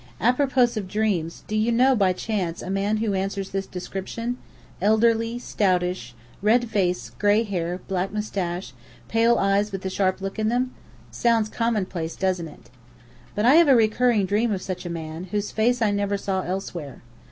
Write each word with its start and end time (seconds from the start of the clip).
Apropos 0.19 0.77
of 0.77 0.87
dreams, 0.87 1.43
do 1.47 1.55
you 1.55 1.71
know 1.71 1.95
by 1.95 2.11
chance 2.11 2.63
a 2.63 2.71
man 2.71 2.97
who 2.97 3.13
answers 3.13 3.51
this 3.51 3.67
description: 3.67 4.39
elderly, 4.81 5.37
stoutish, 5.37 6.15
red 6.41 6.67
face, 6.71 7.11
gray 7.19 7.43
hair, 7.43 7.79
black 7.87 8.11
moustache, 8.11 8.73
pale 9.09 9.37
eyes 9.37 9.71
with 9.71 9.87
sharp 9.93 10.19
look 10.19 10.39
in 10.39 10.47
them. 10.49 10.73
Sounds 11.11 11.49
commonplace, 11.49 12.15
doesn't 12.15 12.47
it? 12.47 12.71
But 13.35 13.45
I 13.45 13.53
have 13.61 13.67
a 13.67 13.75
recurring 13.75 14.25
dream 14.25 14.51
of 14.51 14.63
such 14.63 14.87
a 14.87 14.89
man, 14.89 15.25
whose 15.25 15.51
face 15.51 15.83
I 15.83 15.91
never 15.91 16.17
saw 16.17 16.41
elsewhere. 16.41 17.03